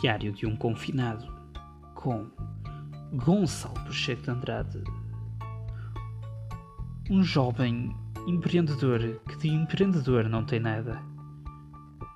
Diário 0.00 0.32
de 0.32 0.46
um 0.46 0.56
Confinado 0.56 1.26
com 1.94 2.30
Gonçalo 3.12 3.74
Pacheco 3.74 4.22
de 4.22 4.30
Andrade. 4.30 4.84
Um 7.10 7.22
jovem 7.22 7.94
empreendedor 8.26 9.20
que 9.28 9.36
de 9.38 9.48
empreendedor 9.48 10.28
não 10.28 10.44
tem 10.44 10.60
nada. 10.60 11.02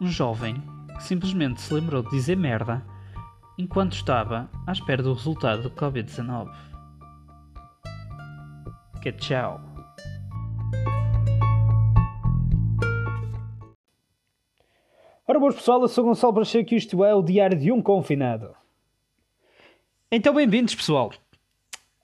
Um 0.01 0.07
jovem 0.07 0.63
que 0.97 1.03
simplesmente 1.03 1.61
se 1.61 1.75
lembrou 1.75 2.03
de 2.03 2.11
dizer 2.11 2.37
merda 2.37 2.85
enquanto 3.59 3.95
estava 3.95 4.49
à 4.67 4.73
espera 4.73 5.03
do 5.03 5.15
resultado 5.15 5.63
do 5.63 5.71
Covid-19. 5.71 6.53
Que 9.01 9.13
tchau. 9.13 9.72
Ora, 15.33 15.41
boas 15.41 15.55
pessoal, 15.55 15.81
eu 15.81 15.89
sou 15.89 16.05
Gonçalo 16.05 16.35
Pacheco 16.35 16.75
e 16.75 16.77
isto 16.77 17.03
é 17.03 17.15
o 17.15 17.23
Diário 17.23 17.59
de 17.59 17.73
um 17.73 17.81
Confinado. 17.81 18.55
Então, 20.11 20.35
bem-vindos, 20.35 20.75
pessoal. 20.75 21.11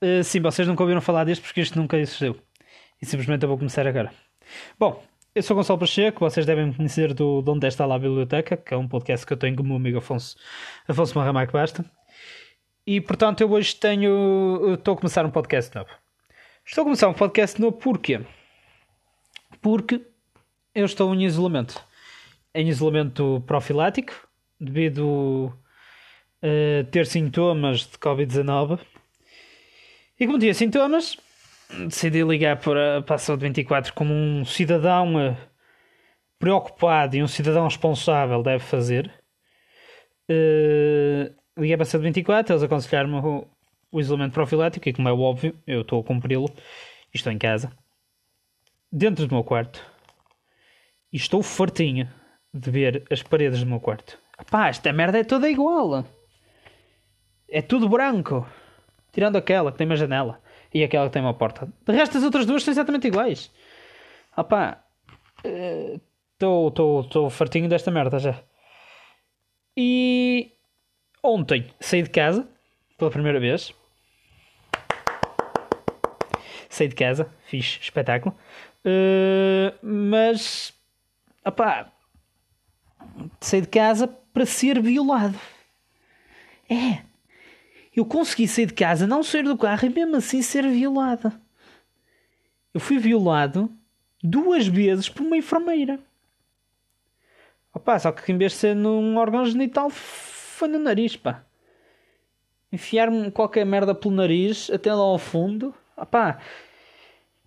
Uh, 0.00 0.24
sim, 0.24 0.40
vocês 0.40 0.66
nunca 0.66 0.82
ouviram 0.82 1.02
falar 1.02 1.24
deste 1.24 1.44
porque 1.44 1.60
isto 1.60 1.78
nunca 1.78 1.98
existiu. 1.98 2.40
E 3.02 3.04
simplesmente 3.04 3.42
eu 3.42 3.48
vou 3.50 3.58
começar 3.58 3.86
agora. 3.86 4.10
Bom, 4.78 5.04
eu 5.34 5.42
sou 5.42 5.54
Gonçalo 5.54 5.78
Pacheco, 5.78 6.20
vocês 6.20 6.46
devem 6.46 6.68
me 6.68 6.74
conhecer 6.74 7.12
do 7.12 7.42
De 7.42 7.50
Onde 7.50 7.66
Está 7.66 7.84
Lá 7.84 7.96
a 7.96 7.98
Biblioteca, 7.98 8.56
que 8.56 8.72
é 8.72 8.78
um 8.78 8.88
podcast 8.88 9.26
que 9.26 9.32
eu 9.34 9.36
tenho 9.36 9.56
com 9.56 9.62
o 9.62 9.66
meu 9.66 9.76
amigo 9.76 9.98
Afonso, 9.98 10.34
Afonso 10.88 11.12
Marramac 11.18 11.52
Basta. 11.52 11.84
E, 12.86 12.98
portanto, 12.98 13.42
eu 13.42 13.52
hoje 13.52 13.76
tenho... 13.76 14.72
Estou 14.72 14.94
a 14.94 14.96
começar 14.96 15.26
um 15.26 15.30
podcast 15.30 15.76
novo. 15.76 15.90
Estou 16.64 16.80
a 16.80 16.84
começar 16.86 17.08
um 17.08 17.12
podcast 17.12 17.60
novo 17.60 17.76
porquê? 17.76 18.22
Porque 19.60 20.00
eu 20.74 20.86
estou 20.86 21.14
em 21.14 21.26
isolamento 21.26 21.86
em 22.58 22.66
isolamento 22.66 23.40
profilático 23.46 24.12
devido 24.60 25.56
a 26.42 26.84
ter 26.90 27.06
sintomas 27.06 27.82
de 27.82 27.96
Covid-19. 27.98 28.80
E 30.18 30.26
como 30.26 30.40
tinha 30.40 30.52
sintomas, 30.52 31.16
decidi 31.86 32.24
ligar 32.24 32.56
para, 32.58 33.04
a 33.08 33.18
Saúde 33.18 33.46
24 33.46 33.94
como 33.94 34.12
um 34.12 34.44
cidadão 34.44 35.20
eh, 35.20 35.36
preocupado 36.36 37.14
e 37.14 37.22
um 37.22 37.28
cidadão 37.28 37.62
responsável 37.62 38.42
deve 38.42 38.64
fazer. 38.64 39.08
Uh, 40.28 41.32
liguei 41.56 41.76
para 41.76 41.84
a 41.84 41.86
Saúde 41.86 42.08
24, 42.08 42.52
eles 42.52 42.62
aconselharam-me 42.64 43.16
o, 43.16 43.46
o, 43.92 44.00
isolamento 44.00 44.34
profilático 44.34 44.88
e, 44.88 44.92
como 44.92 45.08
é 45.08 45.12
óbvio, 45.12 45.56
eu 45.64 45.82
estou 45.82 46.00
a 46.00 46.04
cumpri-lo 46.04 46.50
e 47.14 47.16
estou 47.16 47.32
em 47.32 47.38
casa, 47.38 47.72
dentro 48.92 49.26
do 49.26 49.34
meu 49.34 49.42
quarto, 49.42 49.82
e 51.10 51.16
estou 51.16 51.42
fartinho 51.42 52.06
de 52.52 52.70
ver 52.70 53.04
as 53.10 53.22
paredes 53.22 53.60
do 53.60 53.66
meu 53.66 53.80
quarto. 53.80 54.18
Pá, 54.50 54.68
esta 54.68 54.92
merda 54.92 55.18
é 55.18 55.24
toda 55.24 55.50
igual. 55.50 56.04
É 57.48 57.62
tudo 57.62 57.88
branco. 57.88 58.46
Tirando 59.12 59.36
aquela 59.36 59.72
que 59.72 59.78
tem 59.78 59.86
uma 59.86 59.96
janela 59.96 60.40
e 60.72 60.84
aquela 60.84 61.06
que 61.06 61.12
tem 61.12 61.22
uma 61.22 61.34
porta. 61.34 61.68
De 61.86 61.92
resto, 61.92 62.18
as 62.18 62.24
outras 62.24 62.46
duas 62.46 62.62
são 62.62 62.72
exatamente 62.72 63.08
iguais. 63.08 63.50
Opá, 64.36 64.84
estou 66.34 67.26
uh, 67.26 67.30
fartinho 67.30 67.68
desta 67.68 67.90
merda 67.90 68.18
já. 68.18 68.40
E 69.76 70.52
ontem 71.22 71.70
saí 71.80 72.02
de 72.02 72.10
casa 72.10 72.48
pela 72.96 73.10
primeira 73.10 73.40
vez. 73.40 73.74
Saí 76.68 76.88
de 76.88 76.94
casa, 76.94 77.32
fiz 77.46 77.78
espetáculo. 77.80 78.36
Uh, 78.84 79.74
mas, 79.82 80.72
opá, 81.44 81.92
sair 83.40 83.62
de 83.62 83.68
casa 83.68 84.06
para 84.06 84.46
ser 84.46 84.80
violado. 84.80 85.38
É. 86.68 87.02
Eu 87.94 88.04
consegui 88.04 88.46
sair 88.46 88.66
de 88.66 88.74
casa, 88.74 89.06
não 89.06 89.22
sair 89.22 89.42
do 89.42 89.58
carro 89.58 89.86
e 89.86 89.88
mesmo 89.88 90.16
assim 90.16 90.42
ser 90.42 90.68
violada. 90.68 91.40
Eu 92.72 92.80
fui 92.80 92.98
violado 92.98 93.70
duas 94.22 94.66
vezes 94.66 95.08
por 95.08 95.26
uma 95.26 95.36
enfermeira. 95.36 95.98
Opa, 97.74 97.98
só 97.98 98.12
que 98.12 98.30
em 98.30 98.38
vez 98.38 98.52
de 98.52 98.58
ser 98.58 98.76
num 98.76 99.16
órgão 99.16 99.44
genital, 99.44 99.90
foi 99.90 100.68
no 100.68 100.78
nariz, 100.78 101.16
pá. 101.16 101.44
Enfiar-me 102.70 103.30
qualquer 103.30 103.64
merda 103.64 103.94
pelo 103.94 104.14
nariz 104.14 104.70
até 104.70 104.92
lá 104.92 105.02
ao 105.02 105.18
fundo. 105.18 105.74
Opá. 105.96 106.38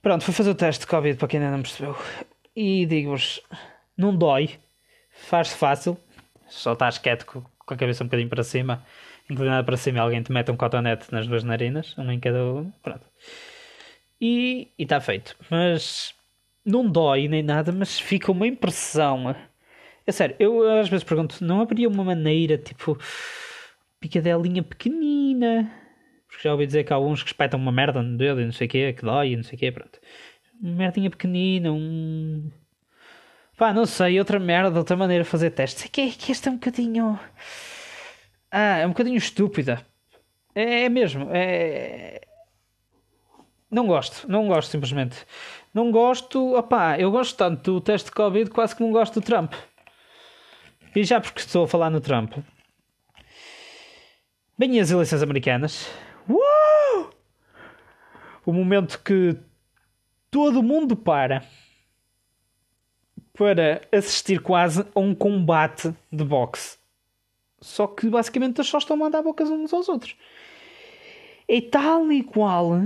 Pronto, 0.01 0.23
fui 0.23 0.33
fazer 0.33 0.49
o 0.49 0.55
teste 0.55 0.81
de 0.81 0.87
Covid 0.87 1.17
para 1.17 1.27
quem 1.27 1.39
ainda 1.39 1.55
não 1.55 1.61
percebeu. 1.61 1.95
E 2.55 2.85
digo-vos, 2.85 3.41
não 3.95 4.15
dói 4.15 4.59
faz-se 5.21 5.55
fácil, 5.55 5.97
só 6.47 6.73
estás 6.73 6.97
quieto 6.97 7.25
com, 7.25 7.43
a 7.67 7.77
cabeça 7.77 8.03
um 8.03 8.07
bocadinho 8.07 8.29
para 8.29 8.43
cima, 8.43 8.83
inclinado 9.29 9.65
para 9.65 9.77
cima, 9.77 10.01
alguém 10.01 10.21
te 10.21 10.31
mete 10.31 10.51
um 10.51 10.57
cotonete 10.57 11.11
nas 11.11 11.27
duas 11.27 11.43
narinas, 11.43 11.97
um 11.97 12.11
em 12.11 12.19
cada 12.19 12.43
um, 12.43 12.71
pronto. 12.83 13.05
E 14.19 14.69
está 14.77 14.99
feito. 14.99 15.35
Mas 15.49 16.13
não 16.65 16.87
dói 16.87 17.27
nem 17.27 17.41
nada, 17.41 17.71
mas 17.71 17.99
fica 17.99 18.31
uma 18.31 18.47
impressão. 18.47 19.35
É 20.05 20.11
sério, 20.11 20.35
eu 20.39 20.79
às 20.79 20.89
vezes 20.89 21.03
pergunto, 21.03 21.43
não 21.43 21.61
haveria 21.61 21.87
uma 21.87 22.03
maneira, 22.03 22.57
tipo, 22.57 22.97
picadelinha 23.99 24.63
pequenina? 24.63 25.71
Porque 26.27 26.43
já 26.43 26.51
ouvi 26.51 26.65
dizer 26.65 26.83
que 26.83 26.93
há 26.93 26.95
alguns 26.95 27.23
que 27.23 27.29
espetam 27.29 27.59
uma 27.59 27.71
merda 27.71 28.01
no 28.01 28.17
dedo 28.17 28.41
e 28.41 28.45
não 28.45 28.51
sei 28.51 28.67
o 28.67 28.69
quê, 28.69 28.93
que 28.93 29.03
dói 29.03 29.31
e 29.31 29.35
não 29.35 29.43
sei 29.43 29.55
o 29.55 29.59
quê, 29.59 29.71
pronto. 29.71 29.99
Uma 30.61 30.75
merdinha 30.75 31.09
pequenina, 31.09 31.71
um 31.71 32.49
Pá, 33.61 33.71
não 33.71 33.85
sei, 33.85 34.17
outra 34.17 34.39
merda, 34.39 34.79
outra 34.79 34.97
maneira 34.97 35.23
de 35.23 35.29
fazer 35.29 35.51
testes. 35.51 35.85
É 35.85 35.87
que, 35.87 36.13
que 36.13 36.31
esta 36.31 36.49
é 36.49 36.51
um 36.51 36.55
bocadinho. 36.55 37.19
Ah, 38.49 38.77
é 38.77 38.87
um 38.87 38.89
bocadinho 38.89 39.17
estúpida. 39.17 39.85
É, 40.55 40.85
é 40.85 40.89
mesmo. 40.89 41.29
É. 41.31 42.21
Não 43.69 43.85
gosto, 43.85 44.27
não 44.27 44.47
gosto 44.47 44.71
simplesmente. 44.71 45.27
Não 45.71 45.91
gosto, 45.91 46.57
opá, 46.57 46.97
eu 46.97 47.11
gosto 47.11 47.37
tanto 47.37 47.73
do 47.73 47.79
teste 47.79 48.09
de 48.09 48.15
Covid 48.15 48.49
quase 48.49 48.75
que 48.75 48.81
não 48.81 48.91
gosto 48.91 49.19
do 49.19 49.23
Trump. 49.23 49.53
E 50.95 51.03
já 51.03 51.21
porque 51.21 51.41
estou 51.41 51.65
a 51.65 51.67
falar 51.67 51.91
no 51.91 52.01
Trump. 52.01 52.33
Bem, 54.57 54.79
as 54.79 54.89
eleições 54.89 55.21
americanas. 55.21 55.87
Uh! 56.27 57.11
O 58.43 58.51
momento 58.51 58.99
que 59.03 59.37
todo 60.31 60.63
mundo 60.63 60.95
para 60.95 61.45
para 63.33 63.81
assistir 63.91 64.41
quase 64.41 64.85
a 64.93 64.99
um 64.99 65.15
combate 65.15 65.93
de 66.11 66.23
boxe. 66.23 66.77
Só 67.59 67.87
que 67.87 68.09
basicamente 68.09 68.57
eles 68.57 68.69
só 68.69 68.77
estão 68.79 68.95
a 68.95 68.99
mandar 68.99 69.21
bocas 69.21 69.49
uns 69.49 69.73
aos 69.73 69.87
outros. 69.87 70.15
É 71.47 71.61
tal 71.61 72.11
e 72.11 72.23
qual 72.23 72.81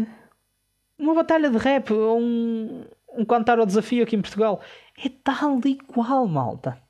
uma 0.97 1.13
batalha 1.13 1.49
de 1.49 1.57
rap, 1.57 1.93
um, 1.93 2.83
um 3.17 3.25
cantar 3.25 3.59
ao 3.59 3.65
desafio 3.65 4.03
aqui 4.03 4.15
em 4.15 4.21
Portugal. 4.21 4.61
É 5.03 5.09
tal 5.23 5.59
e 5.65 5.75
qual, 5.75 6.27
malta. 6.27 6.81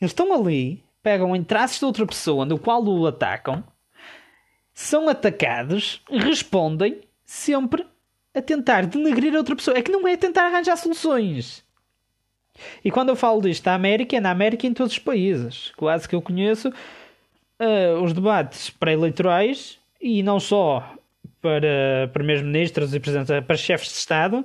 Eles 0.00 0.12
estão 0.12 0.32
ali, 0.32 0.82
pegam 1.02 1.34
em 1.34 1.42
traços 1.42 1.78
de 1.78 1.84
outra 1.84 2.06
pessoa 2.06 2.44
no 2.44 2.58
qual 2.58 2.84
o 2.84 3.06
atacam, 3.06 3.64
são 4.72 5.08
atacados, 5.08 6.02
respondem 6.08 7.00
sempre 7.24 7.84
a 8.34 8.40
tentar 8.40 8.86
denegrir 8.86 9.34
a 9.34 9.38
outra 9.38 9.56
pessoa. 9.56 9.76
É 9.76 9.82
que 9.82 9.90
não 9.90 10.06
é 10.06 10.16
tentar 10.16 10.46
arranjar 10.46 10.76
soluções. 10.76 11.64
E 12.84 12.90
quando 12.90 13.10
eu 13.10 13.16
falo 13.16 13.40
disto 13.40 13.64
da 13.64 13.74
América, 13.74 14.16
é 14.16 14.20
na 14.20 14.30
América 14.30 14.66
em 14.66 14.72
todos 14.72 14.92
os 14.92 14.98
países. 14.98 15.72
Quase 15.76 16.08
que 16.08 16.14
eu 16.14 16.22
conheço 16.22 16.68
uh, 16.68 18.02
os 18.02 18.12
debates 18.12 18.70
pré-eleitorais 18.70 19.78
e 20.00 20.22
não 20.22 20.38
só 20.38 20.94
para 21.40 22.08
primeiros-ministros 22.12 22.94
e 22.94 23.00
presidentes, 23.00 23.44
para 23.46 23.56
chefes 23.56 23.88
de 23.88 23.94
Estado, 23.94 24.44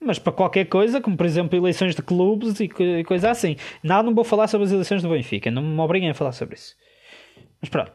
mas 0.00 0.18
para 0.18 0.32
qualquer 0.32 0.66
coisa, 0.66 1.00
como 1.00 1.16
por 1.16 1.26
exemplo 1.26 1.56
eleições 1.56 1.94
de 1.94 2.02
clubes 2.02 2.58
e, 2.60 2.68
coisa 3.04 3.30
assim. 3.30 3.56
Nada, 3.82 4.02
não 4.02 4.14
vou 4.14 4.24
falar 4.24 4.48
sobre 4.48 4.66
as 4.66 4.72
eleições 4.72 5.02
do 5.02 5.08
Benfica, 5.08 5.50
não 5.50 5.62
me 5.62 5.80
obriguem 5.80 6.10
a 6.10 6.14
falar 6.14 6.32
sobre 6.32 6.56
isso. 6.56 6.76
Mas 7.60 7.70
pronto, 7.70 7.92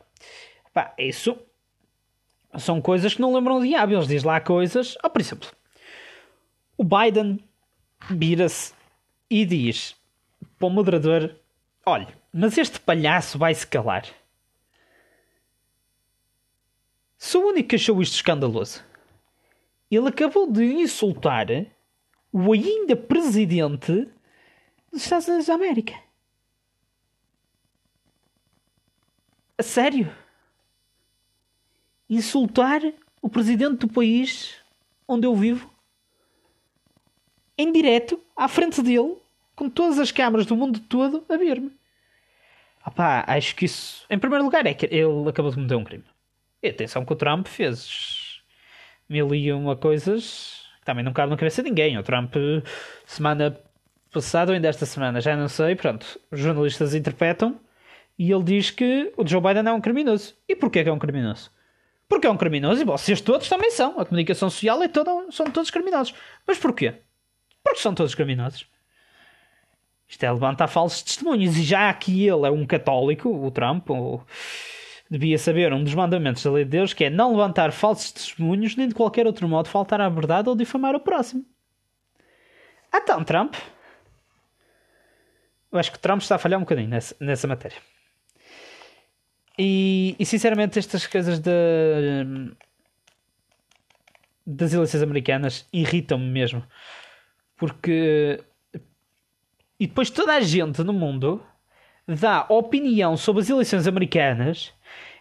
Pá, 0.73 0.93
isso 0.97 1.37
são 2.57 2.81
coisas 2.81 3.13
que 3.13 3.21
não 3.21 3.33
lembram 3.33 3.61
de 3.61 3.75
hábitos. 3.75 4.07
Diz 4.07 4.23
lá 4.23 4.39
coisas, 4.39 4.97
oh, 5.03 5.09
por 5.09 5.21
exemplo, 5.21 5.49
o 6.77 6.83
Biden 6.83 7.39
vira-se 8.09 8.73
e 9.29 9.45
diz 9.45 9.95
para 10.57 10.67
o 10.67 10.71
moderador: 10.71 11.35
Olha, 11.85 12.07
mas 12.33 12.57
este 12.57 12.79
palhaço 12.79 13.37
vai 13.37 13.53
se 13.53 13.67
calar. 13.67 14.07
Sou 17.17 17.43
o 17.43 17.47
único 17.49 17.69
que 17.69 17.75
achou 17.75 18.01
isto 18.01 18.15
escandaloso. 18.15 18.83
Ele 19.91 20.07
acabou 20.07 20.49
de 20.51 20.63
insultar 20.63 21.47
o 22.31 22.53
ainda 22.53 22.95
presidente 22.95 24.07
dos 24.91 25.03
Estados 25.03 25.27
Unidos 25.27 25.47
da 25.47 25.55
América. 25.55 25.93
A 29.57 29.63
sério? 29.63 30.15
Insultar 32.09 32.81
o 33.21 33.27
presidente 33.27 33.79
do 33.79 33.89
país 33.89 34.55
onde 35.07 35.27
eu 35.27 35.35
vivo? 35.35 35.69
em 37.59 37.73
direto, 37.73 38.17
à 38.37 38.47
frente 38.47 38.81
dele, 38.81 39.17
com 39.59 39.69
todas 39.69 39.99
as 39.99 40.09
câmaras 40.09 40.45
do 40.45 40.55
mundo 40.55 40.79
todo 40.79 41.25
a 41.27 41.35
ver-me. 41.35 41.69
Opá, 42.87 43.25
acho 43.27 43.53
que 43.57 43.65
isso, 43.65 44.05
em 44.09 44.17
primeiro 44.17 44.45
lugar, 44.45 44.65
é 44.65 44.73
que 44.73 44.85
ele 44.85 45.27
acabou 45.27 45.51
de 45.51 45.57
cometer 45.57 45.75
um 45.75 45.83
crime. 45.83 46.05
E 46.63 46.69
atenção 46.69 47.03
que 47.03 47.11
o 47.11 47.15
Trump 47.17 47.45
fez 47.45 48.41
mil 49.09 49.35
e 49.35 49.51
uma 49.51 49.75
coisas 49.75 50.63
que 50.79 50.85
também 50.85 51.03
não 51.03 51.11
cabe 51.11 51.31
na 51.31 51.35
cabeça 51.35 51.61
de 51.61 51.67
ninguém. 51.67 51.97
O 51.97 52.03
Trump, 52.03 52.35
semana 53.05 53.59
passada 54.13 54.53
ou 54.53 54.55
ainda 54.55 54.69
esta 54.69 54.85
semana, 54.85 55.19
já 55.19 55.35
não 55.35 55.49
sei, 55.49 55.75
pronto, 55.75 56.07
os 56.31 56.39
jornalistas 56.39 56.95
interpretam 56.95 57.59
e 58.17 58.31
ele 58.31 58.43
diz 58.43 58.71
que 58.71 59.11
o 59.17 59.27
Joe 59.27 59.41
Biden 59.41 59.67
é 59.67 59.73
um 59.73 59.81
criminoso. 59.81 60.35
E 60.47 60.55
porquê 60.55 60.83
que 60.83 60.89
é 60.89 60.93
um 60.93 60.99
criminoso? 60.99 61.51
Porque 62.07 62.25
é 62.25 62.31
um 62.31 62.37
criminoso 62.37 62.81
e 62.81 62.85
vocês 62.85 63.19
todos 63.19 63.49
também 63.49 63.71
são. 63.71 63.99
A 63.99 64.05
comunicação 64.05 64.49
social 64.49 64.81
é 64.81 64.87
toda, 64.87 65.11
são 65.31 65.47
todos 65.47 65.69
criminosos. 65.69 66.15
Mas 66.47 66.57
porquê? 66.57 66.93
Porque 67.61 67.81
são 67.81 67.93
todos 67.93 68.15
criminosos. 68.15 68.65
Isto 70.09 70.23
é 70.23 70.31
levantar 70.31 70.67
falsos 70.67 71.03
testemunhos. 71.03 71.55
E 71.55 71.63
já 71.63 71.93
que 71.93 72.27
ele 72.27 72.47
é 72.47 72.49
um 72.51 72.65
católico, 72.65 73.29
o 73.29 73.51
Trump, 73.51 73.87
devia 75.09 75.37
saber 75.37 75.71
um 75.71 75.83
dos 75.83 75.93
mandamentos 75.93 76.43
da 76.43 76.51
lei 76.51 76.63
de 76.63 76.71
Deus, 76.71 76.93
que 76.93 77.05
é 77.05 77.09
não 77.11 77.31
levantar 77.31 77.71
falsos 77.71 78.11
testemunhos, 78.11 78.75
nem 78.75 78.87
de 78.87 78.95
qualquer 78.95 79.27
outro 79.27 79.47
modo 79.47 79.69
faltar 79.69 80.01
à 80.01 80.09
verdade 80.09 80.49
ou 80.49 80.55
difamar 80.55 80.95
o 80.95 80.99
próximo. 80.99 81.45
Então, 82.93 83.23
Trump. 83.23 83.53
Eu 85.71 85.77
acho 85.77 85.91
que 85.91 85.99
Trump 85.99 86.21
está 86.21 86.35
a 86.35 86.39
falhar 86.39 86.57
um 86.57 86.63
bocadinho 86.63 86.89
nessa, 86.89 87.15
nessa 87.19 87.47
matéria. 87.47 87.77
E, 89.57 90.15
e 90.17 90.25
sinceramente, 90.25 90.79
estas 90.79 91.05
coisas 91.05 91.37
de, 91.37 91.51
das 94.45 94.73
eleições 94.73 95.03
americanas 95.03 95.67
irritam-me 95.71 96.25
mesmo. 96.25 96.63
Porque. 97.55 98.43
E 99.79 99.87
depois 99.87 100.09
toda 100.09 100.33
a 100.33 100.41
gente 100.41 100.83
no 100.83 100.91
mundo 100.91 101.41
dá 102.07 102.45
opinião 102.49 103.15
sobre 103.15 103.41
as 103.41 103.49
eleições 103.49 103.87
americanas. 103.87 104.73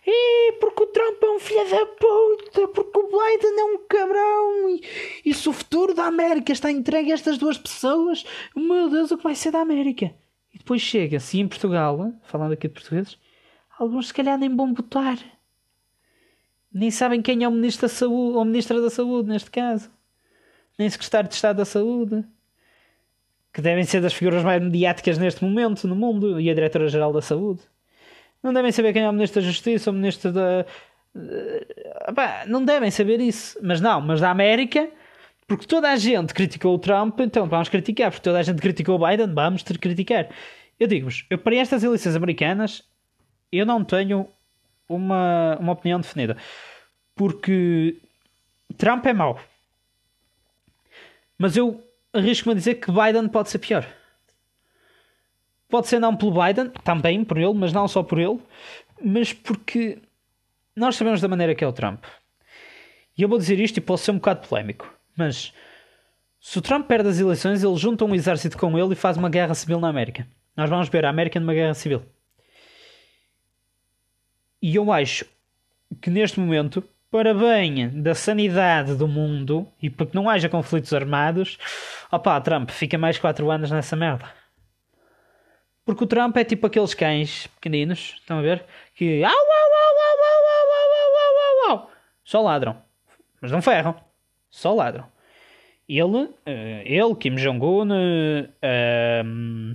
E 0.06 0.52
porque 0.52 0.82
o 0.82 0.86
Trump 0.86 1.22
é 1.22 1.30
um 1.30 1.38
filho 1.38 1.70
da 1.70 1.86
puta, 1.86 2.68
porque 2.68 2.98
o 2.98 3.06
Biden 3.08 3.60
é 3.60 3.64
um 3.64 3.78
cabrão, 3.86 4.70
e, 4.70 4.82
e 5.24 5.34
se 5.34 5.48
o 5.48 5.52
futuro 5.52 5.92
da 5.92 6.04
América 6.04 6.50
está 6.50 6.70
entregue 6.70 7.10
a 7.10 7.14
estas 7.14 7.36
duas 7.36 7.58
pessoas, 7.58 8.24
meu 8.56 8.88
Deus, 8.88 9.10
o 9.10 9.18
que 9.18 9.24
vai 9.24 9.34
ser 9.34 9.50
da 9.50 9.60
América? 9.60 10.14
E 10.52 10.58
depois 10.58 10.80
chega-se 10.80 11.38
em 11.38 11.46
Portugal, 11.46 12.12
falando 12.24 12.52
aqui 12.52 12.68
de 12.68 12.74
portugueses, 12.74 13.18
alguns 13.78 14.08
se 14.08 14.14
calhar 14.14 14.38
nem 14.38 14.54
vão 14.56 14.72
votar. 14.72 15.18
Nem 16.72 16.90
sabem 16.90 17.20
quem 17.20 17.44
é 17.44 17.48
o 17.48 17.52
Ministro 17.52 17.86
da 17.86 17.94
Saúde, 17.94 18.38
ou 18.38 18.44
Ministra 18.44 18.80
da 18.80 18.90
Saúde, 18.90 19.28
neste 19.28 19.50
caso. 19.50 19.90
Nem 20.78 20.88
Secretário 20.88 21.28
de 21.28 21.34
Estado 21.34 21.56
da 21.58 21.64
Saúde. 21.64 22.24
Que 23.52 23.62
devem 23.62 23.84
ser 23.84 24.00
das 24.00 24.12
figuras 24.12 24.42
mais 24.44 24.62
mediáticas 24.62 25.18
neste 25.18 25.44
momento 25.44 25.88
no 25.88 25.96
mundo. 25.96 26.40
E 26.40 26.50
a 26.50 26.54
Diretora-Geral 26.54 27.12
da 27.12 27.22
Saúde. 27.22 27.60
Não 28.42 28.52
devem 28.52 28.70
saber 28.70 28.92
quem 28.92 29.02
é 29.02 29.08
o 29.08 29.12
Ministro 29.12 29.40
da 29.40 29.46
Justiça, 29.48 29.90
ou 29.90 29.94
o 29.94 29.98
Ministro 29.98 30.32
da. 30.32 30.64
não 32.46 32.64
devem 32.64 32.90
saber 32.90 33.20
isso. 33.20 33.58
Mas 33.62 33.80
não, 33.80 34.00
mas 34.00 34.20
da 34.20 34.30
América. 34.30 34.88
Porque 35.46 35.66
toda 35.66 35.90
a 35.90 35.96
gente 35.96 36.34
criticou 36.34 36.74
o 36.74 36.78
Trump, 36.78 37.18
então 37.20 37.48
vamos 37.48 37.68
criticar. 37.68 38.10
Porque 38.10 38.22
toda 38.22 38.38
a 38.38 38.42
gente 38.42 38.60
criticou 38.60 38.96
o 38.96 39.06
Biden, 39.06 39.32
vamos 39.34 39.62
ter 39.62 39.74
que 39.74 39.80
criticar. 39.80 40.28
Eu 40.78 40.86
digo-vos, 40.86 41.24
eu 41.28 41.38
para 41.38 41.56
estas 41.56 41.82
eleições 41.82 42.14
americanas, 42.14 42.84
eu 43.50 43.66
não 43.66 43.82
tenho 43.82 44.28
uma, 44.88 45.56
uma 45.58 45.72
opinião 45.72 46.00
definida. 46.00 46.36
Porque 47.16 47.96
Trump 48.76 49.04
é 49.06 49.12
mau. 49.12 49.40
Mas 51.36 51.56
eu 51.56 51.82
arrisco-me 52.18 52.52
a 52.52 52.56
dizer 52.56 52.74
que 52.74 52.90
Biden 52.90 53.28
pode 53.28 53.50
ser 53.50 53.58
pior. 53.58 53.86
Pode 55.68 55.86
ser 55.86 55.98
não 55.98 56.16
pelo 56.16 56.32
Biden, 56.32 56.70
também 56.82 57.24
por 57.24 57.38
ele, 57.38 57.54
mas 57.54 57.72
não 57.72 57.86
só 57.86 58.02
por 58.02 58.18
ele, 58.18 58.40
mas 59.02 59.32
porque 59.32 59.98
nós 60.74 60.96
sabemos 60.96 61.20
da 61.20 61.28
maneira 61.28 61.54
que 61.54 61.62
é 61.62 61.66
o 61.66 61.72
Trump. 61.72 62.04
E 63.16 63.22
eu 63.22 63.28
vou 63.28 63.38
dizer 63.38 63.58
isto 63.58 63.76
e 63.76 63.80
posso 63.80 64.04
ser 64.04 64.12
um 64.12 64.16
bocado 64.16 64.46
polémico, 64.46 64.92
mas 65.16 65.52
se 66.40 66.58
o 66.58 66.62
Trump 66.62 66.86
perde 66.86 67.08
as 67.08 67.18
eleições, 67.18 67.62
ele 67.62 67.76
junta 67.76 68.04
um 68.04 68.14
exército 68.14 68.56
com 68.56 68.78
ele 68.78 68.92
e 68.92 68.96
faz 68.96 69.16
uma 69.16 69.28
guerra 69.28 69.54
civil 69.54 69.80
na 69.80 69.88
América. 69.88 70.26
Nós 70.56 70.70
vamos 70.70 70.88
ver 70.88 71.04
a 71.04 71.10
América 71.10 71.38
numa 71.40 71.52
guerra 71.52 71.74
civil. 71.74 72.02
E 74.62 74.74
eu 74.76 74.90
acho 74.92 75.24
que 76.00 76.10
neste 76.10 76.38
momento, 76.40 76.82
para 77.10 77.32
bem 77.32 77.88
da 78.02 78.14
sanidade 78.14 78.94
do 78.94 79.08
mundo 79.08 79.66
e 79.80 79.88
para 79.88 80.06
que 80.06 80.14
não 80.14 80.28
haja 80.28 80.48
conflitos 80.48 80.92
armados, 80.92 81.58
opá, 82.12 82.40
Trump 82.40 82.70
fica 82.70 82.98
mais 82.98 83.18
4 83.18 83.50
anos 83.50 83.70
nessa 83.70 83.96
merda. 83.96 84.26
Porque 85.84 86.04
o 86.04 86.06
Trump 86.06 86.36
é 86.36 86.44
tipo 86.44 86.66
aqueles 86.66 86.92
cães 86.92 87.46
pequeninos, 87.46 88.16
estão 88.20 88.38
a 88.38 88.42
ver? 88.42 88.64
Que 88.94 89.24
au, 89.24 89.30
au, 89.30 89.34
au, 89.34 89.96
au, 90.00 90.18
au, 90.20 90.48
au, 90.50 91.70
au, 91.70 91.72
au, 91.72 91.80
au, 91.80 91.90
só 92.24 92.42
ladram, 92.42 92.76
mas 93.40 93.50
não 93.50 93.62
ferram, 93.62 93.94
só 94.50 94.74
ladram. 94.74 95.06
Ele, 95.88 96.28
ele 96.84 97.14
Kim 97.18 97.36
Jong-un, 97.36 97.88
um, 97.90 99.74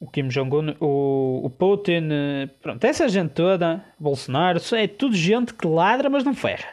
o 0.00 0.08
Kim 0.08 0.28
Jong-un, 0.28 0.76
o, 0.80 1.42
o 1.44 1.50
Putin, 1.50 2.08
pronto, 2.62 2.84
essa 2.84 3.08
gente 3.08 3.32
toda, 3.32 3.84
Bolsonaro, 3.98 4.60
é 4.76 4.86
tudo 4.86 5.16
gente 5.16 5.52
que 5.54 5.66
ladra, 5.66 6.08
mas 6.08 6.24
não 6.24 6.34
ferra. 6.34 6.68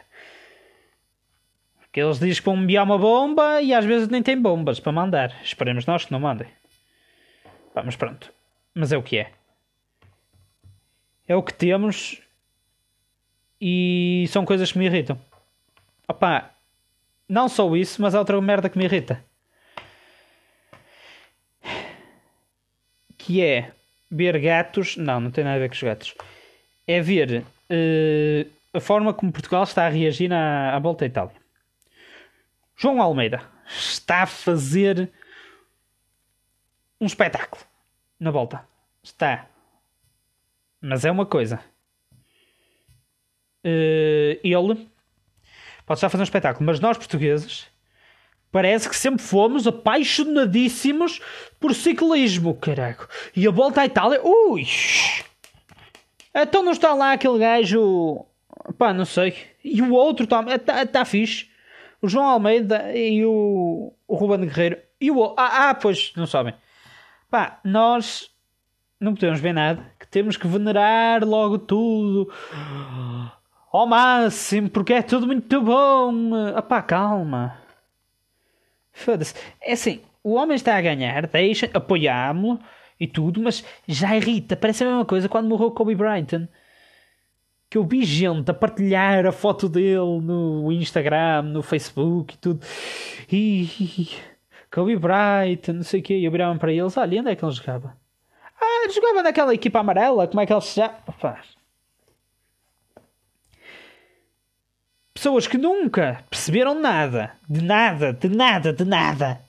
Porque 1.80 2.00
eles 2.00 2.18
dizem 2.18 2.36
que 2.36 2.44
vão 2.44 2.62
enviar 2.62 2.84
uma 2.84 2.98
bomba 2.98 3.60
e 3.60 3.72
às 3.74 3.84
vezes 3.84 4.08
nem 4.08 4.22
tem 4.22 4.40
bombas 4.40 4.78
para 4.78 4.92
mandar. 4.92 5.34
Esperemos 5.42 5.86
nós 5.86 6.04
que 6.04 6.12
não 6.12 6.20
mandem. 6.20 6.46
Pá, 7.72 7.82
mas 7.82 7.96
pronto. 7.96 8.32
Mas 8.74 8.92
é 8.92 8.98
o 8.98 9.02
que 9.02 9.18
é. 9.18 9.32
É 11.26 11.34
o 11.34 11.42
que 11.42 11.54
temos 11.54 12.20
e 13.60 14.26
são 14.28 14.44
coisas 14.44 14.70
que 14.70 14.78
me 14.78 14.86
irritam. 14.86 15.18
Opá, 16.06 16.50
não 17.28 17.48
só 17.48 17.74
isso, 17.74 18.00
mas 18.00 18.14
há 18.14 18.18
outra 18.18 18.40
merda 18.40 18.68
que 18.68 18.78
me 18.78 18.84
irrita. 18.84 19.24
Que 23.26 23.42
é 23.42 23.72
ver 24.08 24.38
gatos. 24.38 24.96
Não, 24.96 25.18
não 25.18 25.30
tem 25.32 25.42
nada 25.42 25.56
a 25.56 25.58
ver 25.58 25.68
com 25.68 25.74
os 25.74 25.82
gatos. 25.82 26.14
É 26.86 27.00
ver 27.00 27.42
uh, 27.42 28.50
a 28.72 28.80
forma 28.80 29.12
como 29.12 29.32
Portugal 29.32 29.64
está 29.64 29.84
a 29.84 29.88
reagir 29.88 30.32
à, 30.32 30.76
à 30.76 30.78
volta 30.78 31.04
à 31.04 31.08
Itália. 31.08 31.34
João 32.76 33.02
Almeida 33.02 33.42
está 33.66 34.22
a 34.22 34.26
fazer 34.26 35.10
um 37.00 37.06
espetáculo 37.06 37.64
na 38.20 38.30
volta. 38.30 38.64
Está. 39.02 39.48
Mas 40.80 41.04
é 41.04 41.10
uma 41.10 41.26
coisa. 41.26 41.60
Uh, 43.64 44.38
ele 44.44 44.88
pode 45.84 45.98
estar 45.98 46.06
a 46.06 46.10
fazer 46.10 46.22
um 46.22 46.24
espetáculo, 46.24 46.64
mas 46.64 46.78
nós 46.78 46.96
portugueses 46.96 47.66
Parece 48.56 48.88
que 48.88 48.96
sempre 48.96 49.22
fomos 49.22 49.66
apaixonadíssimos 49.66 51.20
por 51.60 51.74
ciclismo, 51.74 52.54
caraco. 52.54 53.06
E 53.36 53.46
a 53.46 53.50
volta 53.50 53.82
à 53.82 53.84
Itália, 53.84 54.18
ui! 54.24 54.66
Então 56.34 56.62
não 56.62 56.72
está 56.72 56.94
lá 56.94 57.12
aquele 57.12 57.38
gajo, 57.38 58.24
pá, 58.78 58.94
não 58.94 59.04
sei. 59.04 59.36
E 59.62 59.82
o 59.82 59.92
outro 59.92 60.24
está 60.24 60.42
tá, 60.58 60.86
tá 60.86 61.04
fixe. 61.04 61.50
O 62.00 62.08
João 62.08 62.24
Almeida 62.24 62.96
e 62.96 63.26
o, 63.26 63.92
o 64.08 64.14
Ruben 64.14 64.46
Guerreiro. 64.46 64.78
E 64.98 65.10
o 65.10 65.34
ah, 65.36 65.68
ah, 65.68 65.74
pois, 65.74 66.14
não 66.16 66.26
sabem. 66.26 66.54
Pá, 67.30 67.60
nós 67.62 68.30
não 68.98 69.12
podemos 69.12 69.38
ver 69.38 69.52
nada. 69.52 69.84
Que 70.00 70.06
temos 70.06 70.38
que 70.38 70.48
venerar 70.48 71.22
logo 71.26 71.58
tudo 71.58 72.32
ao 73.70 73.86
máximo, 73.86 74.70
porque 74.70 74.94
é 74.94 75.02
tudo 75.02 75.26
muito 75.26 75.60
bom. 75.60 76.30
Ah, 76.56 76.62
pá, 76.62 76.80
calma. 76.80 77.65
Foda-se. 78.96 79.34
É 79.60 79.72
assim, 79.72 80.00
o 80.24 80.34
homem 80.34 80.56
está 80.56 80.74
a 80.74 80.80
ganhar, 80.80 81.26
deixa, 81.26 81.68
apoiámo-lo 81.72 82.58
e 82.98 83.06
tudo, 83.06 83.42
mas 83.42 83.62
já 83.86 84.16
irrita. 84.16 84.56
Parece 84.56 84.82
a 84.82 84.86
mesma 84.86 85.04
coisa 85.04 85.28
quando 85.28 85.48
morreu 85.48 85.70
Kobe 85.70 85.94
Bryant. 85.94 86.48
Que 87.68 87.76
eu 87.76 87.84
vi 87.84 88.04
gente 88.04 88.50
a 88.50 88.54
partilhar 88.54 89.26
a 89.26 89.32
foto 89.32 89.68
dele 89.68 90.20
no 90.22 90.72
Instagram, 90.72 91.42
no 91.42 91.62
Facebook 91.62 92.34
e 92.34 92.38
tudo. 92.38 92.66
E. 93.30 94.08
Kobe 94.72 94.96
Bryant, 94.96 95.68
não 95.74 95.82
sei 95.82 96.00
o 96.00 96.02
quê. 96.02 96.16
E 96.16 96.24
eu 96.24 96.32
virava 96.32 96.58
para 96.58 96.72
eles: 96.72 96.96
olha, 96.96 97.20
onde 97.20 97.30
é 97.30 97.36
que 97.36 97.44
ele 97.44 97.52
jogava? 97.52 97.96
Ah, 98.60 98.84
ele 98.84 98.94
jogava 98.94 99.22
naquela 99.22 99.52
equipa 99.52 99.80
amarela, 99.80 100.26
como 100.26 100.40
é 100.40 100.46
que 100.46 100.52
ele 100.52 100.60
se 100.62 100.74
chama? 100.74 100.94
Pessoas 105.16 105.46
que 105.46 105.56
nunca 105.56 106.22
perceberam 106.28 106.78
nada, 106.78 107.32
de 107.48 107.62
nada, 107.62 108.12
de 108.12 108.28
nada, 108.28 108.70
de 108.72 108.84
nada 108.84 109.40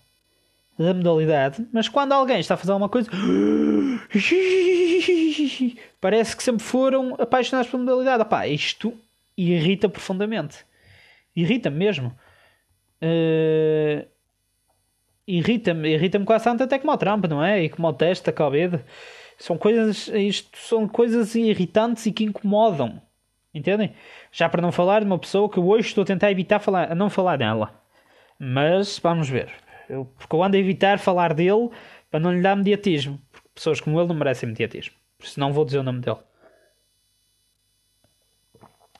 da 0.79 0.93
modalidade, 0.93 1.67
mas 1.74 1.89
quando 1.89 2.13
alguém 2.13 2.39
está 2.39 2.53
a 2.53 2.57
fazer 2.57 2.71
alguma 2.71 2.88
coisa, 2.88 3.09
parece 6.00 6.38
que 6.38 6.43
sempre 6.43 6.63
foram 6.63 7.15
apaixonados 7.19 7.69
pela 7.69 7.83
modalidade. 7.83 8.21
Epá, 8.21 8.47
isto 8.47 8.93
irrita 9.36 9.89
profundamente. 9.89 10.57
Irrita 11.36 11.69
mesmo. 11.69 12.15
Uh... 13.01 14.07
irrita-me, 15.27 15.89
irrita-me 15.89 16.25
tanto 16.25 16.63
até 16.63 16.79
como 16.79 16.93
o 16.93 16.97
Trump, 16.97 17.25
não 17.25 17.43
é? 17.43 17.63
E 17.63 17.69
como 17.69 17.88
o 17.88 17.93
teste 17.93 18.27
da 18.27 18.31
Covid. 18.31 18.79
São 19.39 19.57
coisas, 19.57 20.07
isto 20.09 20.57
são 20.57 20.88
coisas 20.88 21.36
irritantes 21.36 22.05
e 22.05 22.12
que 22.12 22.24
incomodam. 22.24 23.01
Entendem? 23.57 23.93
Já 24.31 24.47
para 24.47 24.61
não 24.61 24.71
falar 24.71 24.99
de 24.99 25.07
uma 25.07 25.17
pessoa 25.17 25.49
que 25.49 25.59
hoje 25.59 25.87
estou 25.87 26.03
a 26.03 26.05
tentar 26.05 26.31
evitar 26.31 26.59
falar, 26.59 26.91
a 26.91 26.95
não 26.95 27.09
falar 27.09 27.37
dela. 27.37 27.73
Mas 28.37 28.99
vamos 28.99 29.27
ver. 29.27 29.51
Eu, 29.89 30.05
porque 30.05 30.35
eu 30.35 30.43
ando 30.43 30.55
a 30.55 30.59
evitar 30.59 30.99
falar 30.99 31.33
dele 31.33 31.71
para 32.11 32.19
não 32.19 32.31
lhe 32.31 32.41
dar 32.41 32.55
mediatismo. 32.55 33.19
Porque 33.31 33.49
pessoas 33.55 33.81
como 33.81 33.99
ele 33.99 34.09
não 34.09 34.15
merecem 34.15 34.47
mediatismo. 34.47 34.95
Por 35.17 35.25
isso 35.25 35.39
não 35.39 35.51
vou 35.51 35.65
dizer 35.65 35.79
o 35.79 35.83
nome 35.83 36.01
dele. 36.01 36.19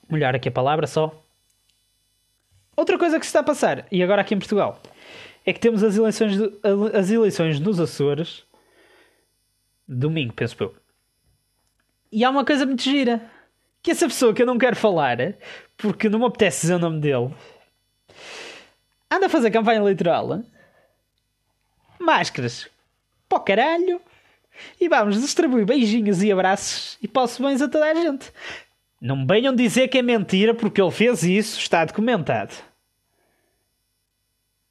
Molhar 0.10 0.36
aqui 0.36 0.50
a 0.50 0.52
palavra 0.52 0.88
só. 0.88 1.24
Outra 2.76 2.98
coisa 2.98 3.20
que 3.20 3.26
se 3.26 3.30
está 3.30 3.42
a 3.42 3.44
passar, 3.44 3.86
e 3.92 4.02
agora 4.02 4.22
aqui 4.22 4.34
em 4.34 4.40
Portugal, 4.40 4.80
é 5.46 5.54
que 5.54 5.60
temos 5.60 5.84
as 5.84 5.98
eleições, 5.98 6.38
as 6.94 7.12
eleições 7.12 7.60
nos 7.60 7.80
Açores. 7.80 8.44
Domingo, 9.88 10.34
penso 10.34 10.56
eu. 10.60 10.76
E 12.12 12.24
há 12.24 12.30
uma 12.30 12.46
coisa 12.46 12.66
muito 12.66 12.82
gira. 12.82 13.37
Que 13.88 13.92
essa 13.92 14.06
pessoa 14.06 14.34
que 14.34 14.42
eu 14.42 14.46
não 14.46 14.58
quero 14.58 14.76
falar, 14.76 15.18
porque 15.78 16.10
não 16.10 16.20
me 16.20 16.26
apetece 16.26 16.64
dizer 16.64 16.74
o 16.74 16.80
nome 16.80 17.00
dele, 17.00 17.34
anda 19.10 19.28
a 19.28 19.30
fazer 19.30 19.50
campanha 19.50 19.80
eleitoral. 19.80 20.44
Máscaras 21.98 22.70
para 23.30 23.40
caralho. 23.40 24.02
E 24.78 24.90
vamos 24.90 25.22
distribuir 25.22 25.66
beijinhos 25.66 26.22
e 26.22 26.30
abraços 26.30 26.98
e 27.02 27.08
posso 27.08 27.42
bens 27.42 27.62
a 27.62 27.70
toda 27.70 27.86
a 27.86 27.96
gente. 27.96 28.30
Não 29.00 29.26
venham 29.26 29.56
dizer 29.56 29.88
que 29.88 30.00
é 30.00 30.02
mentira 30.02 30.54
porque 30.54 30.82
ele 30.82 30.92
fez 30.92 31.24
isso, 31.24 31.58
está 31.58 31.86
documentado. 31.86 32.56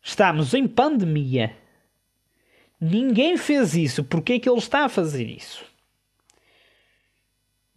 Estamos 0.03 0.53
em 0.53 0.69
pandemia. 0.69 1.57
Ninguém 2.79 3.39
fez 3.39 3.75
isso. 3.75 4.05
Porquê 4.05 4.35
é 4.35 4.39
que 4.39 4.51
ele 4.51 4.59
está 4.59 4.85
a 4.85 4.91
fazer 4.91 5.25
isso? 5.25 5.65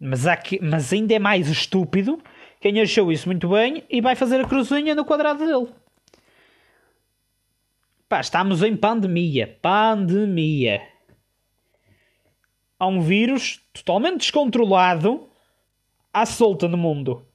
Mas, 0.00 0.24
mas 0.62 0.92
ainda 0.92 1.14
é 1.14 1.18
mais 1.18 1.48
estúpido 1.48 2.22
quem 2.60 2.80
achou 2.80 3.10
isso 3.10 3.26
muito 3.26 3.48
bem 3.48 3.84
e 3.88 4.00
vai 4.00 4.14
fazer 4.14 4.40
a 4.40 4.48
cruzinha 4.48 4.94
no 4.94 5.04
quadrado 5.04 5.46
dele. 5.46 5.72
Pá, 8.06 8.20
estamos 8.20 8.62
em 8.62 8.76
pandemia. 8.76 9.58
Pandemia. 9.62 10.86
Há 12.78 12.86
um 12.86 13.00
vírus 13.00 13.62
totalmente 13.72 14.18
descontrolado 14.18 15.28
à 16.12 16.26
solta 16.26 16.68
no 16.68 16.76
mundo. 16.76 17.26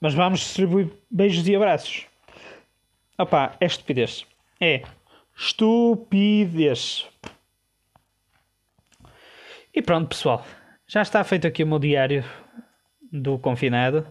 Mas 0.00 0.14
vamos 0.14 0.40
distribuir 0.40 0.90
beijos 1.10 1.46
e 1.48 1.56
abraços. 1.56 2.06
Opá, 3.18 3.56
é 3.60 3.66
estupidez. 3.66 4.24
É 4.60 4.82
estupidez. 5.36 7.08
E 9.74 9.82
pronto, 9.82 10.08
pessoal. 10.08 10.44
Já 10.90 11.02
está 11.02 11.22
feito 11.22 11.46
aqui 11.46 11.62
o 11.62 11.68
meu 11.68 11.78
diário 11.78 12.24
do 13.12 13.38
confinado. 13.38 14.04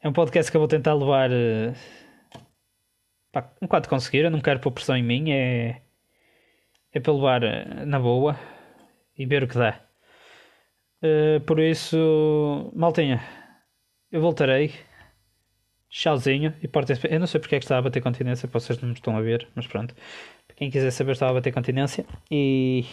É 0.00 0.08
um 0.08 0.12
podcast 0.14 0.50
que 0.50 0.56
eu 0.56 0.60
vou 0.62 0.66
tentar 0.66 0.94
levar 0.94 1.30
uh, 1.30 1.74
pá, 3.30 3.52
enquanto 3.60 3.90
conseguir. 3.90 4.24
Eu 4.24 4.30
não 4.30 4.40
quero 4.40 4.58
pôr 4.58 4.70
pressão 4.70 4.96
em 4.96 5.02
mim. 5.02 5.30
É, 5.30 5.82
é 6.94 6.98
para 6.98 7.12
levar 7.12 7.44
uh, 7.44 7.84
na 7.84 8.00
boa 8.00 8.40
e 9.18 9.26
ver 9.26 9.42
o 9.42 9.48
que 9.48 9.58
dá. 9.58 9.78
Uh, 11.02 11.42
por 11.44 11.60
isso, 11.60 12.72
maltinha, 12.74 13.22
eu 14.10 14.22
voltarei. 14.22 14.72
Tchauzinho 15.90 16.54
e 16.62 16.68
portem 16.68 16.96
Eu 17.10 17.20
não 17.20 17.26
sei 17.26 17.38
porque 17.38 17.56
é 17.56 17.58
que 17.58 17.66
estava 17.66 17.80
a 17.80 17.82
bater 17.82 18.02
continência, 18.02 18.48
vocês 18.50 18.80
não 18.80 18.88
me 18.88 18.94
estão 18.94 19.14
a 19.14 19.20
ver, 19.20 19.46
mas 19.54 19.66
pronto. 19.66 19.94
Para 20.46 20.56
quem 20.56 20.70
quiser 20.70 20.90
saber, 20.90 21.12
estava 21.12 21.32
a 21.32 21.34
bater 21.34 21.52
continência. 21.52 22.06
E 22.30 22.86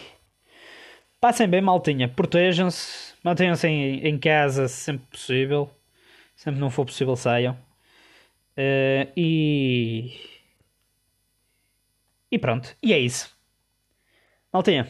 passem 1.18 1.48
bem, 1.48 1.60
maltinha. 1.60 2.08
Protejam-se, 2.08 3.05
mantenham-se 3.26 3.66
em, 3.66 4.06
em, 4.06 4.18
casa 4.18 4.68
sempre 4.68 5.06
possível. 5.08 5.68
Sempre 6.36 6.60
não 6.60 6.70
for 6.70 6.86
possível, 6.86 7.16
saiam. 7.16 7.54
Uh, 8.56 9.10
e. 9.16 10.12
E 12.30 12.38
pronto, 12.38 12.76
e 12.82 12.92
é 12.92 12.98
isso. 12.98 13.34
Maltinha, 14.52 14.88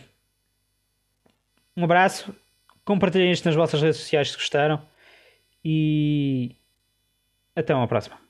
um 1.77 1.85
abraço 1.85 2.35
Compartilhem 2.85 3.33
isto 3.33 3.47
nas 3.47 3.57
vossas 3.57 3.83
redes 3.83 3.97
sociais 3.99 4.31
se 4.31 4.37
gostaram. 4.37 4.81
E 5.65 6.55
até 7.57 7.75
uma 7.75 7.89
próxima. 7.89 8.26